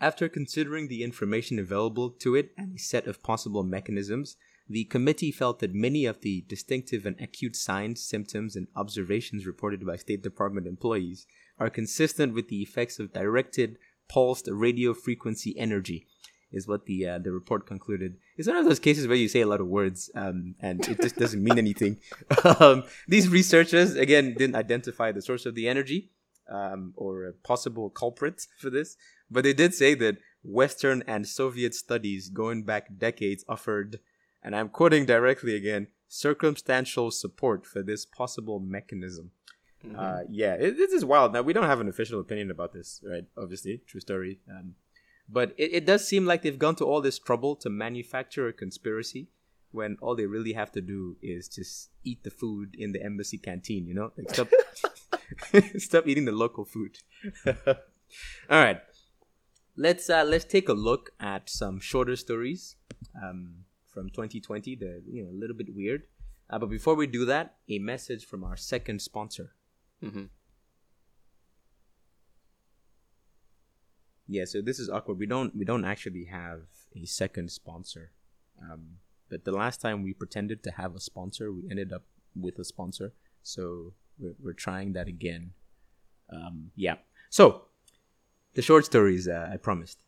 After 0.00 0.28
considering 0.28 0.88
the 0.88 1.02
information 1.02 1.58
available 1.58 2.10
to 2.20 2.36
it 2.36 2.52
and 2.56 2.74
a 2.74 2.78
set 2.78 3.06
of 3.06 3.22
possible 3.22 3.64
mechanisms, 3.64 4.36
the 4.68 4.84
committee 4.84 5.32
felt 5.32 5.58
that 5.58 5.74
many 5.74 6.04
of 6.04 6.20
the 6.20 6.44
distinctive 6.46 7.04
and 7.04 7.18
acute 7.20 7.56
signs, 7.56 8.04
symptoms, 8.04 8.54
and 8.54 8.68
observations 8.76 9.46
reported 9.46 9.84
by 9.84 9.96
State 9.96 10.22
Department 10.22 10.66
employees 10.66 11.26
are 11.58 11.70
consistent 11.70 12.34
with 12.34 12.48
the 12.48 12.62
effects 12.62 12.98
of 12.98 13.12
directed 13.12 13.78
pulsed 14.08 14.48
radio 14.50 14.94
frequency 14.94 15.58
energy 15.58 16.06
is 16.50 16.66
what 16.66 16.86
the 16.86 17.06
uh, 17.06 17.18
the 17.18 17.30
report 17.30 17.66
concluded. 17.66 18.16
It's 18.36 18.48
one 18.48 18.56
of 18.56 18.64
those 18.64 18.78
cases 18.78 19.06
where 19.06 19.16
you 19.16 19.28
say 19.28 19.40
a 19.40 19.46
lot 19.46 19.60
of 19.60 19.66
words 19.66 20.10
um, 20.14 20.54
and 20.60 20.86
it 20.88 21.00
just 21.00 21.16
doesn't 21.16 21.42
mean 21.42 21.58
anything. 21.58 21.98
um, 22.60 22.84
these 23.06 23.28
researchers 23.28 23.96
again 23.96 24.34
didn't 24.34 24.56
identify 24.56 25.12
the 25.12 25.22
source 25.22 25.44
of 25.44 25.54
the 25.54 25.68
energy 25.68 26.10
um, 26.48 26.92
or 26.96 27.24
a 27.24 27.32
possible 27.32 27.90
culprit 27.90 28.46
for 28.58 28.70
this, 28.70 28.96
but 29.30 29.44
they 29.44 29.52
did 29.52 29.74
say 29.74 29.94
that 29.94 30.18
Western 30.42 31.02
and 31.06 31.26
Soviet 31.26 31.74
studies 31.74 32.28
going 32.28 32.62
back 32.64 32.96
decades 32.96 33.44
offered, 33.48 34.00
and 34.42 34.54
I'm 34.54 34.68
quoting 34.68 35.06
directly 35.06 35.54
again, 35.54 35.88
circumstantial 36.08 37.10
support 37.10 37.66
for 37.66 37.82
this 37.82 38.06
possible 38.06 38.60
mechanism. 38.60 39.32
Uh, 39.96 40.20
yeah, 40.28 40.54
it, 40.54 40.76
this 40.76 40.92
is 40.92 41.04
wild. 41.04 41.32
Now 41.32 41.42
we 41.42 41.52
don't 41.52 41.64
have 41.64 41.80
an 41.80 41.88
official 41.88 42.20
opinion 42.20 42.50
about 42.50 42.72
this, 42.72 43.00
right? 43.08 43.24
Obviously, 43.36 43.80
true 43.86 44.00
story. 44.00 44.40
Um, 44.50 44.74
but 45.28 45.54
it, 45.56 45.72
it 45.74 45.86
does 45.86 46.06
seem 46.06 46.26
like 46.26 46.42
they've 46.42 46.58
gone 46.58 46.76
to 46.76 46.84
all 46.84 47.00
this 47.00 47.18
trouble 47.18 47.54
to 47.56 47.70
manufacture 47.70 48.48
a 48.48 48.52
conspiracy 48.52 49.28
when 49.70 49.96
all 50.00 50.16
they 50.16 50.26
really 50.26 50.54
have 50.54 50.72
to 50.72 50.80
do 50.80 51.16
is 51.22 51.48
just 51.48 51.90
eat 52.02 52.24
the 52.24 52.30
food 52.30 52.74
in 52.76 52.92
the 52.92 53.02
embassy 53.04 53.38
canteen. 53.38 53.86
You 53.86 53.94
know, 53.94 54.12
like 54.16 54.30
stop, 54.30 54.48
stop 55.76 56.06
eating 56.06 56.24
the 56.24 56.32
local 56.32 56.64
food. 56.64 56.98
all 57.46 57.74
right, 58.50 58.80
let's 59.76 60.08
uh, 60.10 60.24
let's 60.24 60.44
take 60.44 60.68
a 60.68 60.72
look 60.72 61.10
at 61.20 61.48
some 61.48 61.80
shorter 61.80 62.16
stories 62.16 62.76
um, 63.22 63.64
from 63.86 64.08
2020. 64.10 64.76
They're 64.76 65.00
you 65.10 65.24
know 65.24 65.30
a 65.30 65.38
little 65.38 65.56
bit 65.56 65.74
weird. 65.74 66.02
Uh, 66.50 66.58
but 66.58 66.70
before 66.70 66.94
we 66.94 67.06
do 67.06 67.24
that, 67.26 67.56
a 67.68 67.78
message 67.78 68.24
from 68.24 68.42
our 68.42 68.56
second 68.56 69.02
sponsor. 69.02 69.52
Mm-hmm. 70.02 70.24
Yeah, 74.26 74.44
so 74.44 74.60
this 74.60 74.78
is 74.78 74.88
awkward. 74.88 75.18
We 75.18 75.26
don't 75.26 75.54
we 75.56 75.64
don't 75.64 75.84
actually 75.84 76.24
have 76.24 76.62
a 76.94 77.04
second 77.04 77.50
sponsor. 77.50 78.12
Um, 78.60 78.98
but 79.30 79.44
the 79.44 79.52
last 79.52 79.80
time 79.80 80.02
we 80.02 80.12
pretended 80.12 80.62
to 80.64 80.70
have 80.72 80.94
a 80.94 81.00
sponsor, 81.00 81.52
we 81.52 81.62
ended 81.70 81.92
up 81.92 82.04
with 82.34 82.58
a 82.58 82.64
sponsor. 82.64 83.12
So 83.42 83.94
we're, 84.18 84.34
we're 84.42 84.52
trying 84.52 84.92
that 84.92 85.08
again 85.08 85.52
Um, 86.30 86.72
yeah. 86.76 86.96
So, 87.30 87.62
the 88.54 88.62
short 88.62 88.84
stories 88.84 89.28
uh, 89.28 89.48
I 89.52 89.56
promised. 89.56 89.98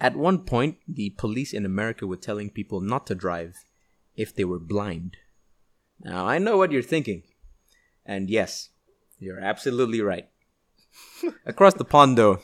At 0.00 0.16
one 0.16 0.38
point, 0.44 0.78
the 0.88 1.10
police 1.10 1.52
in 1.52 1.64
America 1.64 2.06
were 2.06 2.16
telling 2.16 2.50
people 2.50 2.80
not 2.80 3.06
to 3.06 3.14
drive 3.14 3.54
if 4.16 4.34
they 4.34 4.44
were 4.44 4.58
blind. 4.58 5.18
Now, 6.02 6.26
I 6.26 6.38
know 6.38 6.56
what 6.56 6.72
you're 6.72 6.82
thinking. 6.82 7.22
And 8.04 8.30
yes, 8.30 8.70
you're 9.18 9.40
absolutely 9.40 10.00
right. 10.00 10.28
Across 11.46 11.74
the 11.74 11.84
pond, 11.84 12.16
though, 12.16 12.40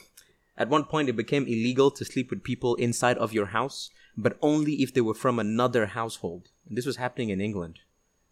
at 0.57 0.69
one 0.69 0.85
point 0.85 1.09
it 1.09 1.17
became 1.17 1.45
illegal 1.45 1.91
to 1.91 2.05
sleep 2.05 2.31
with 2.31 2.45
people 2.45 2.75
inside 2.77 3.19
of 3.19 3.33
your 3.33 3.47
house, 3.47 3.91
but 4.17 4.39
only 4.43 4.75
if 4.75 4.93
they 4.93 5.01
were 5.01 5.15
from 5.15 5.39
another 5.39 5.87
household. 5.87 6.51
And 6.69 6.77
this 6.77 6.87
was 6.87 6.97
happening 6.97 7.31
in 7.31 7.41
England. 7.41 7.81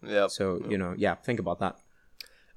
Yeah. 0.07 0.29
So, 0.29 0.63
you 0.69 0.79
know, 0.79 0.95
yeah, 0.97 1.15
think 1.15 1.41
about 1.41 1.61
that. 1.61 1.79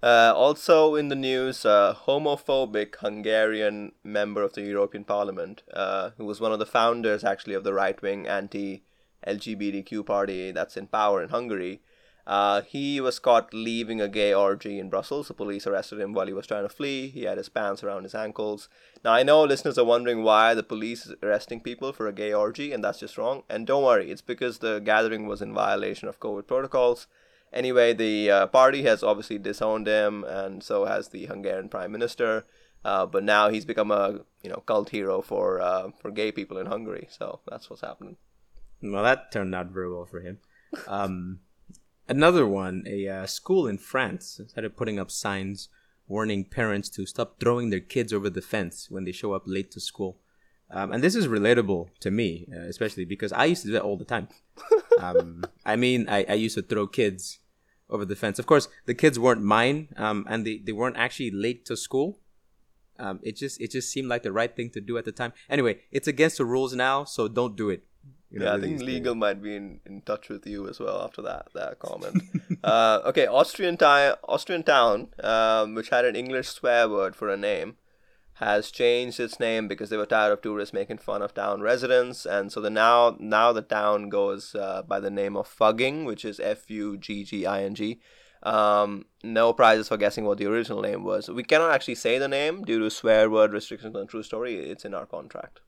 Uh, 0.02 0.32
also 0.36 0.94
in 0.94 1.08
the 1.08 1.16
news, 1.16 1.66
uh, 1.66 1.96
homophobic 2.06 2.96
Hungarian 2.98 3.94
member 4.04 4.44
of 4.44 4.54
the 4.54 4.62
European 4.62 5.04
Parliament, 5.04 5.64
uh, 5.74 6.12
who 6.18 6.26
was 6.26 6.40
one 6.40 6.52
of 6.52 6.60
the 6.60 6.68
founders 6.68 7.24
actually 7.24 7.56
of 7.56 7.64
the 7.64 7.74
right 7.74 8.00
wing 8.02 8.28
anti 8.28 8.84
LGBTQ 9.26 10.06
party 10.06 10.52
that's 10.52 10.78
in 10.78 10.88
power 10.88 11.24
in 11.24 11.30
Hungary. 11.30 11.82
Uh, 12.28 12.62
he 12.62 13.00
was 13.00 13.20
caught 13.20 13.54
leaving 13.54 14.02
a 14.02 14.10
gay 14.10 14.34
orgy 14.34 14.80
in 14.80 14.90
Brussels. 14.90 15.30
The 15.30 15.34
police 15.34 15.66
arrested 15.66 16.02
him 16.02 16.14
while 16.14 16.28
he 16.28 16.34
was 16.34 16.46
trying 16.46 16.64
to 16.64 16.70
flee. 16.70 17.08
He 17.08 17.24
had 17.24 17.38
his 17.38 17.48
pants 17.48 17.84
around 17.84 18.04
his 18.04 18.14
ankles. 18.14 18.68
Now, 19.04 19.14
I 19.14 19.24
know 19.24 19.44
listeners 19.44 19.78
are 19.78 19.86
wondering 19.86 20.24
why 20.24 20.54
the 20.54 20.62
police 20.62 21.06
is 21.06 21.16
arresting 21.24 21.62
people 21.62 21.94
for 21.94 22.06
a 22.06 22.12
gay 22.12 22.34
orgy, 22.34 22.74
and 22.74 22.84
that's 22.84 23.00
just 23.00 23.18
wrong. 23.18 23.44
And 23.50 23.66
don't 23.66 23.84
worry, 23.84 24.12
it's 24.12 24.22
because 24.22 24.58
the 24.58 24.80
gathering 24.80 25.26
was 25.26 25.42
in 25.42 25.54
violation 25.54 26.10
of 26.10 26.20
COVID 26.20 26.48
protocols. 26.48 27.08
Anyway, 27.54 27.94
the 27.94 28.30
uh, 28.30 28.48
party 28.48 28.84
has 28.84 29.04
obviously 29.04 29.38
disowned 29.38 29.88
him, 29.88 30.24
and 30.26 30.62
so 30.62 30.86
has 30.86 31.10
the 31.10 31.26
Hungarian 31.26 31.70
prime 31.70 31.92
minister. 31.92 32.46
Uh, 32.84 33.06
but 33.06 33.24
now 33.24 33.50
he's 33.50 33.66
become 33.66 33.92
a 33.92 34.22
you 34.44 34.50
know 34.50 34.64
cult 34.66 34.90
hero 34.90 35.22
for 35.22 35.62
uh, 35.62 35.90
for 36.00 36.12
gay 36.12 36.32
people 36.32 36.58
in 36.58 36.68
Hungary. 36.68 37.08
So 37.10 37.40
that's 37.48 37.70
what's 37.70 37.82
happening. 37.82 38.18
Well, 38.82 39.04
that 39.04 39.32
turned 39.32 39.56
out 39.56 39.68
very 39.68 39.92
well 39.92 40.06
for 40.06 40.22
him. 40.22 40.40
Um, 40.88 41.40
another 42.08 42.46
one, 42.46 42.84
a 42.88 43.08
uh, 43.08 43.26
school 43.26 43.68
in 43.68 43.78
France 43.78 44.40
started 44.48 44.78
putting 44.78 45.00
up 45.00 45.10
signs 45.10 45.70
warning 46.08 46.46
parents 46.46 46.90
to 46.90 47.06
stop 47.06 47.40
throwing 47.40 47.70
their 47.70 47.82
kids 47.82 48.14
over 48.14 48.30
the 48.30 48.42
fence 48.42 48.90
when 48.90 49.04
they 49.04 49.12
show 49.12 49.34
up 49.34 49.44
late 49.46 49.72
to 49.72 49.80
school. 49.80 50.18
Um, 50.70 50.92
and 50.92 51.02
this 51.02 51.16
is 51.16 51.28
relatable 51.28 51.90
to 52.02 52.12
me, 52.12 52.48
uh, 52.54 52.62
especially 52.62 53.06
because 53.06 53.32
I 53.32 53.46
used 53.46 53.62
to 53.62 53.70
do 53.70 53.74
that 53.74 53.84
all 53.84 53.98
the 53.98 54.06
time. 54.06 54.28
Um, 55.00 55.44
I 55.64 55.76
mean, 55.76 56.10
I, 56.10 56.26
I 56.28 56.34
used 56.34 56.56
to 56.56 56.64
throw 56.64 56.88
kids 56.88 57.38
over 57.88 58.04
the 58.04 58.16
fence. 58.16 58.40
Of 58.40 58.48
course, 58.48 58.68
the 58.88 58.96
kids 58.96 59.20
weren't 59.20 59.44
mine, 59.44 59.90
um, 59.96 60.26
and 60.28 60.44
they, 60.44 60.58
they 60.58 60.72
weren't 60.72 60.98
actually 60.98 61.30
late 61.30 61.66
to 61.66 61.78
school. 61.78 62.20
Um, 62.98 63.20
it 63.22 63.36
just 63.36 63.62
it 63.62 63.70
just 63.70 63.92
seemed 63.92 64.08
like 64.08 64.24
the 64.24 64.32
right 64.32 64.56
thing 64.56 64.72
to 64.72 64.82
do 64.82 64.98
at 64.98 65.06
the 65.06 65.12
time. 65.12 65.34
Anyway, 65.52 65.82
it's 65.92 66.08
against 66.08 66.40
the 66.40 66.46
rules 66.46 66.74
now, 66.74 67.04
so 67.04 67.28
don't 67.28 67.56
do 67.56 67.70
it. 67.70 67.84
You 68.32 68.40
know, 68.40 68.46
yeah, 68.46 68.56
I 68.56 68.60
think 68.60 68.82
legal 68.82 69.16
might 69.16 69.42
be 69.42 69.56
in, 69.56 69.80
in 69.86 70.02
touch 70.02 70.28
with 70.28 70.46
you 70.46 70.68
as 70.68 70.80
well 70.80 71.02
after 71.02 71.22
that 71.22 71.48
that 71.54 71.80
comment. 71.80 72.24
uh, 72.64 73.02
okay, 73.06 73.28
Austrian 73.28 73.78
ti- 73.78 74.18
Austrian 74.28 74.64
town, 74.64 75.10
um, 75.24 75.76
which 75.76 75.90
had 75.90 76.06
an 76.06 76.16
English 76.16 76.50
swear 76.50 76.90
word 76.90 77.16
for 77.16 77.30
a 77.30 77.38
name, 77.38 77.78
has 78.40 78.70
changed 78.70 79.20
its 79.20 79.40
name 79.40 79.68
because 79.68 79.90
they 79.90 79.98
were 79.98 80.06
tired 80.06 80.32
of 80.32 80.42
tourists 80.42 80.74
making 80.74 81.00
fun 81.00 81.24
of 81.24 81.34
town 81.34 81.62
residents, 81.62 82.26
and 82.26 82.52
so 82.52 82.62
the 82.62 82.70
now 82.70 83.16
now 83.20 83.52
the 83.52 83.64
town 83.64 84.10
goes 84.10 84.54
uh, 84.54 84.84
by 84.84 85.00
the 85.00 85.10
name 85.10 85.36
of 85.36 85.48
Fugging, 85.48 86.06
which 86.06 86.24
is 86.24 86.40
F 86.40 86.70
U 86.70 86.98
G 86.98 87.24
G 87.24 87.46
I 87.48 87.64
N 87.64 87.74
G. 87.74 88.00
Um, 88.44 89.06
no 89.24 89.54
prizes 89.54 89.88
for 89.88 89.98
guessing 89.98 90.26
what 90.26 90.38
the 90.38 90.46
original 90.46 90.82
name 90.82 91.04
was. 91.04 91.30
We 91.30 91.44
cannot 91.44 91.72
actually 91.72 91.96
say 91.96 92.20
the 92.20 92.28
name 92.28 92.64
due 92.64 92.78
to 92.80 92.92
swear 92.92 93.30
word 93.30 93.52
restrictions 93.52 93.96
on 93.96 94.06
True 94.06 94.22
Story. 94.22 94.56
It's 94.58 94.86
in 94.86 94.94
our 94.94 95.08
contract. 95.08 95.62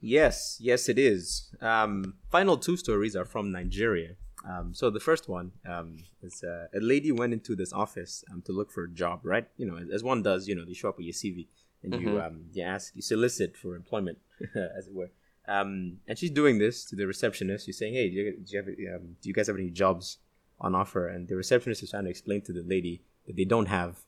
Yes, 0.00 0.56
yes, 0.60 0.88
it 0.88 0.98
is. 0.98 1.54
Um, 1.60 2.14
final 2.30 2.56
two 2.56 2.78
stories 2.78 3.14
are 3.14 3.26
from 3.26 3.52
Nigeria. 3.52 4.16
Um, 4.48 4.74
so 4.74 4.90
the 4.90 4.98
first 4.98 5.28
one 5.28 5.52
um, 5.68 5.98
is 6.22 6.42
uh, 6.42 6.66
a 6.74 6.80
lady 6.80 7.12
went 7.12 7.34
into 7.34 7.54
this 7.54 7.72
office 7.72 8.24
um, 8.32 8.42
to 8.42 8.52
look 8.52 8.72
for 8.72 8.84
a 8.84 8.90
job, 8.90 9.20
right? 9.22 9.46
You 9.56 9.66
know, 9.66 9.78
as 9.92 10.02
one 10.02 10.22
does. 10.22 10.48
You 10.48 10.56
know, 10.56 10.64
they 10.64 10.72
show 10.72 10.88
up 10.88 10.96
with 10.96 11.06
your 11.06 11.12
CV 11.12 11.46
and 11.82 12.00
you 12.00 12.20
um, 12.20 12.44
you 12.52 12.62
ask, 12.62 12.94
you 12.94 13.02
solicit 13.02 13.56
for 13.56 13.74
employment, 13.76 14.18
as 14.78 14.86
it 14.88 14.94
were. 14.94 15.10
Um, 15.48 15.98
and 16.06 16.16
she's 16.18 16.30
doing 16.30 16.58
this 16.58 16.84
to 16.86 16.96
the 16.96 17.06
receptionist. 17.06 17.66
She's 17.66 17.78
saying, 17.78 17.94
"Hey, 17.94 18.08
do 18.08 18.14
you, 18.14 18.32
do 18.44 18.52
you 18.52 18.58
have 18.58 18.68
um, 19.00 19.16
do 19.20 19.28
you 19.28 19.34
guys 19.34 19.46
have 19.48 19.56
any 19.56 19.70
jobs 19.70 20.18
on 20.60 20.74
offer?" 20.74 21.08
And 21.08 21.26
the 21.28 21.36
receptionist 21.36 21.82
is 21.82 21.90
trying 21.90 22.04
to 22.04 22.10
explain 22.10 22.42
to 22.42 22.52
the 22.52 22.62
lady 22.62 23.02
that 23.26 23.36
they 23.36 23.44
don't 23.44 23.66
have 23.66 23.98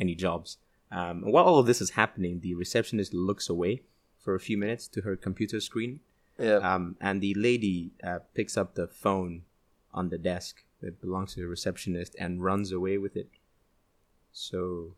any 0.00 0.14
jobs. 0.14 0.58
Um, 0.90 1.22
and 1.24 1.32
while 1.32 1.44
all 1.44 1.58
of 1.58 1.66
this 1.66 1.80
is 1.80 1.90
happening, 1.90 2.40
the 2.40 2.54
receptionist 2.54 3.14
looks 3.14 3.48
away 3.48 3.82
for 4.18 4.34
a 4.34 4.40
few 4.40 4.58
minutes 4.58 4.88
to 4.88 5.00
her 5.02 5.16
computer 5.16 5.60
screen, 5.60 6.00
Yeah. 6.38 6.56
um, 6.56 6.96
and 7.00 7.20
the 7.20 7.34
lady 7.34 7.92
uh, 8.04 8.18
picks 8.34 8.56
up 8.56 8.74
the 8.74 8.86
phone 8.88 9.42
on 9.94 10.08
the 10.10 10.18
desk 10.18 10.64
that 10.80 11.00
belongs 11.00 11.34
to 11.34 11.40
the 11.40 11.46
receptionist 11.46 12.14
and 12.18 12.42
runs 12.42 12.72
away 12.72 12.98
with 12.98 13.16
it. 13.16 13.28
So, 14.32 14.94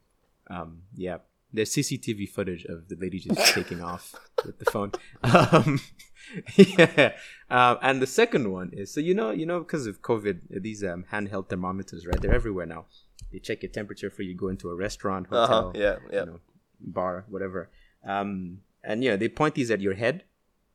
um, 0.48 0.82
yeah, 0.96 1.18
there's 1.54 1.70
CCTV 1.74 2.28
footage 2.28 2.64
of 2.66 2.88
the 2.88 2.96
lady 3.04 3.18
just 3.20 3.54
taking 3.58 3.80
off 3.90 4.14
with 4.44 4.58
the 4.58 4.68
phone. 4.74 4.90
Um, 5.22 5.80
yeah, 6.56 7.12
um, 7.50 7.78
and 7.82 8.02
the 8.02 8.06
second 8.06 8.50
one 8.52 8.70
is 8.72 8.92
so 8.92 9.00
you 9.00 9.14
know 9.14 9.30
you 9.30 9.46
know 9.46 9.60
because 9.60 9.86
of 9.86 10.02
COVID, 10.02 10.62
these 10.62 10.82
um, 10.84 11.04
handheld 11.12 11.48
thermometers, 11.48 12.06
right? 12.06 12.20
They're 12.20 12.34
everywhere 12.34 12.66
now. 12.66 12.86
They 13.32 13.38
check 13.38 13.62
your 13.62 13.70
temperature 13.70 14.10
for 14.10 14.22
you 14.22 14.34
go 14.34 14.48
into 14.48 14.68
a 14.70 14.74
restaurant, 14.74 15.26
Uh 15.30 15.46
hotel, 15.46 15.62
huh. 15.74 15.78
Yeah. 15.84 15.96
Yeah. 16.12 16.20
you 16.20 16.26
know, 16.26 16.40
bar, 16.80 17.24
whatever. 17.28 17.70
Um, 18.06 18.60
and 18.82 19.02
yeah, 19.02 19.16
they 19.16 19.28
point 19.28 19.54
these 19.54 19.70
at 19.70 19.80
your 19.80 19.94
head 19.94 20.24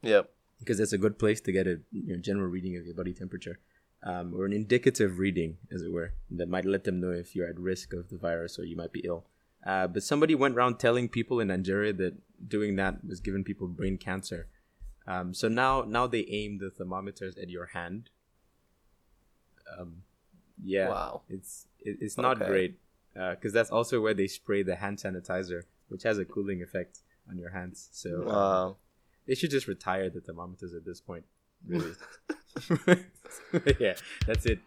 Yeah. 0.02 0.24
because 0.60 0.78
that's 0.80 0.94
a 0.94 0.98
good 0.98 1.18
place 1.20 1.40
to 1.42 1.52
get 1.52 1.68
a 1.68 1.80
you 1.92 2.16
know, 2.16 2.22
general 2.22 2.48
reading 2.48 2.76
of 2.78 2.86
your 2.86 2.96
body 2.96 3.14
temperature, 3.14 3.60
um, 4.04 4.34
or 4.36 4.46
an 4.46 4.54
indicative 4.54 5.20
reading, 5.20 5.58
as 5.72 5.82
it 5.84 5.92
were, 5.92 6.14
that 6.32 6.50
might 6.50 6.66
let 6.66 6.84
them 6.86 7.00
know 7.00 7.12
if 7.12 7.36
you're 7.36 7.48
at 7.48 7.58
risk 7.60 7.94
of 7.94 8.10
the 8.10 8.18
virus 8.18 8.58
or 8.60 8.64
you 8.66 8.76
might 8.76 8.92
be 8.92 9.02
ill. 9.06 9.26
Uh, 9.70 9.86
but 9.94 10.02
somebody 10.02 10.34
went 10.34 10.56
around 10.56 10.80
telling 10.80 11.08
people 11.08 11.40
in 11.40 11.48
Nigeria 11.50 11.94
that 11.94 12.14
doing 12.56 12.76
that 12.78 12.94
was 13.06 13.20
giving 13.20 13.44
people 13.44 13.68
brain 13.68 13.98
cancer. 14.00 14.48
Um, 15.06 15.28
so 15.34 15.48
now, 15.48 15.74
now 15.98 16.08
they 16.08 16.26
aim 16.40 16.58
the 16.58 16.72
thermometers 16.72 17.38
at 17.38 17.50
your 17.50 17.68
hand. 17.68 18.10
Um, 19.78 20.04
yeah, 20.64 20.90
Wow. 20.90 21.22
it's 21.30 21.68
it, 21.88 21.98
it's 22.02 22.18
not 22.18 22.38
Okay. 22.38 22.48
great 22.52 22.80
because 23.14 23.54
that's 23.54 23.70
also 23.70 23.96
where 24.02 24.16
they 24.16 24.28
spray 24.28 24.64
the 24.64 24.78
hand 24.84 24.98
sanitizer, 24.98 25.62
which 25.90 26.04
has 26.04 26.18
a 26.18 26.26
cooling 26.26 26.62
effect 26.64 27.00
on 27.30 27.38
your 27.38 27.52
hands. 27.52 27.90
So 27.92 28.10
um, 28.22 28.26
Wow. 28.26 28.78
they 29.28 29.36
should 29.36 29.52
just 29.52 29.68
retire 29.68 30.10
the 30.10 30.22
thermometers 30.22 30.74
at 30.74 30.84
this 30.84 31.00
point. 31.00 31.26
Really. 31.68 31.94
yeah, 33.80 33.96
that's 34.26 34.46
it. 34.48 34.60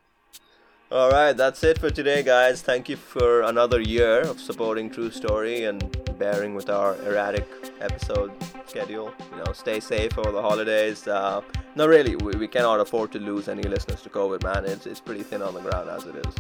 All 0.93 1.11
right, 1.11 1.33
that's 1.33 1.65
it 1.65 1.79
for 1.79 1.89
today, 1.89 2.23
guys. 2.23 2.61
Thank 2.61 2.91
you 2.91 2.97
for 2.97 3.41
another 3.41 3.81
year 3.81 4.21
of 4.21 4.39
supporting 4.39 4.91
True 4.91 5.11
Story 5.11 5.65
and 5.65 5.81
bearing 6.19 6.55
with 6.55 6.69
our 6.69 6.97
erratic 7.07 7.49
episode 7.81 8.31
schedule. 8.67 9.11
You 9.31 9.43
know, 9.43 9.55
stay 9.55 9.81
safe 9.81 10.19
over 10.19 10.31
the 10.31 10.43
holidays. 10.43 11.09
Uh, 11.09 11.41
no, 11.77 11.87
really, 11.87 12.17
we, 12.17 12.33
we 12.33 12.47
cannot 12.47 12.79
afford 12.79 13.11
to 13.13 13.19
lose 13.19 13.49
any 13.49 13.63
listeners 13.63 14.03
to 14.03 14.11
COVID, 14.11 14.43
man. 14.43 14.67
It's 14.67 14.85
it's 14.85 15.01
pretty 15.01 15.23
thin 15.23 15.41
on 15.41 15.55
the 15.55 15.61
ground 15.61 15.89
as 15.89 16.05
it 16.05 16.15
is. 16.27 16.35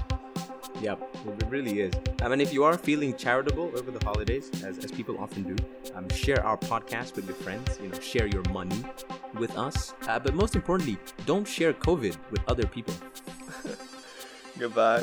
Yep, 0.83 1.01
it 1.41 1.47
really 1.49 1.81
is. 1.81 1.95
I 2.21 2.29
mean, 2.29 2.43
if 2.43 2.53
you 2.53 2.63
are 2.65 2.77
feeling 2.77 3.17
charitable 3.17 3.73
over 3.79 3.91
the 3.91 4.05
holidays, 4.05 4.51
as, 4.65 4.77
as 4.85 4.93
people 4.93 5.17
often 5.19 5.55
do, 5.55 5.57
um, 5.95 6.11
share 6.11 6.45
our 6.45 6.59
podcast 6.59 7.17
with 7.17 7.25
your 7.27 7.37
friends. 7.37 7.79
You 7.83 7.89
know, 7.89 7.99
share 8.01 8.27
your 8.27 8.43
money 8.51 8.85
with 9.33 9.57
us. 9.57 9.95
Uh, 10.07 10.19
but 10.19 10.35
most 10.35 10.55
importantly, 10.55 10.99
don't 11.25 11.49
share 11.49 11.73
COVID 11.73 12.19
with 12.31 12.41
other 12.49 12.67
people. 12.67 12.95
Goodbye. 14.63 15.03